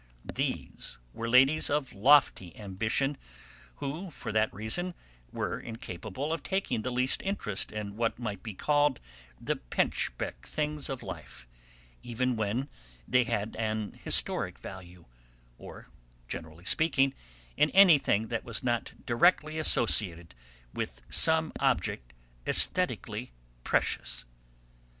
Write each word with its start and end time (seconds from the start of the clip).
They 0.25 0.71
were 1.13 1.29
ladies 1.29 1.69
of 1.69 1.93
lofty 1.93 2.57
ambition, 2.57 3.17
who 3.75 4.09
for 4.09 4.31
that 4.31 4.51
reason 4.51 4.95
were 5.31 5.59
incapable 5.59 6.33
of 6.33 6.41
taking 6.41 6.81
the 6.81 6.89
least 6.91 7.21
interest 7.21 7.71
in 7.71 7.95
what 7.97 8.17
might 8.17 8.41
be 8.41 8.55
called 8.55 8.99
the 9.39 9.57
'pinchbeck' 9.57 10.47
things 10.47 10.89
of 10.89 11.03
life, 11.03 11.47
even 12.01 12.35
when 12.35 12.67
they 13.07 13.25
had 13.25 13.55
an 13.57 13.91
historic 14.03 14.57
value, 14.57 15.05
or, 15.59 15.85
generally 16.27 16.65
speaking, 16.65 17.13
in 17.55 17.69
anything 17.69 18.29
that 18.29 18.43
was 18.43 18.63
not 18.63 18.93
directly 19.05 19.59
associated 19.59 20.33
with 20.73 21.03
some 21.11 21.51
object 21.59 22.11
aesthetically 22.47 23.33
precious. 23.63 24.25